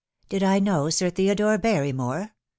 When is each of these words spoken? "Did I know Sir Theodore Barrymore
"Did 0.29 0.41
I 0.41 0.57
know 0.57 0.89
Sir 0.89 1.11
Theodore 1.11 1.59
Barrymore 1.59 2.31